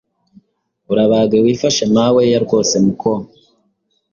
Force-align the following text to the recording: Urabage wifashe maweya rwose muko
Urabage 0.91 1.37
wifashe 1.45 1.83
maweya 1.93 2.37
rwose 2.45 2.75
muko 2.85 3.11